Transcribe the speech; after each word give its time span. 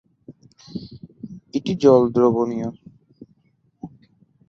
এটি 1.53 1.73
জল 1.83 2.01
দ্রবণীয়। 2.15 2.69